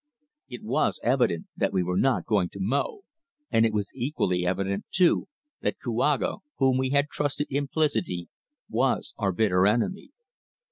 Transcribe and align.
It 0.49 0.63
was 0.63 0.99
evident 1.03 1.45
that 1.55 1.71
we 1.73 1.83
were 1.83 1.95
not 1.95 2.25
going 2.25 2.49
to 2.53 2.59
Mo, 2.59 3.01
and 3.51 3.67
it 3.67 3.71
was 3.71 3.91
equally 3.93 4.47
evident 4.47 4.85
too, 4.89 5.27
that 5.61 5.77
Kouaga, 5.77 6.37
whom 6.57 6.79
we 6.79 6.89
had 6.89 7.07
trusted 7.11 7.45
implicitly, 7.51 8.27
was 8.67 9.13
our 9.19 9.31
bitter 9.31 9.67
enemy. 9.67 10.09